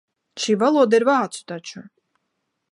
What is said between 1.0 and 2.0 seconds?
vācu taču.